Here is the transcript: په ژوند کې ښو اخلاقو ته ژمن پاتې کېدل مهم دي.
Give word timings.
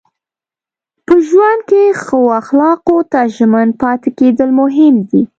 په 1.05 1.15
ژوند 1.27 1.59
کې 1.69 1.83
ښو 2.01 2.19
اخلاقو 2.41 2.97
ته 3.11 3.19
ژمن 3.35 3.67
پاتې 3.81 4.09
کېدل 4.19 4.49
مهم 4.59 4.95
دي. 5.09 5.21